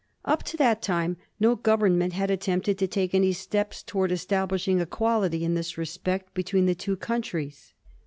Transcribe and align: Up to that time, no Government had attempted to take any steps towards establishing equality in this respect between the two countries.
Up 0.25 0.41
to 0.45 0.57
that 0.57 0.81
time, 0.81 1.15
no 1.39 1.55
Government 1.55 2.13
had 2.13 2.31
attempted 2.31 2.79
to 2.79 2.87
take 2.87 3.13
any 3.13 3.33
steps 3.33 3.83
towards 3.83 4.11
establishing 4.11 4.79
equality 4.79 5.45
in 5.45 5.53
this 5.53 5.77
respect 5.77 6.33
between 6.33 6.65
the 6.65 6.73
two 6.73 6.95
countries. 6.95 7.75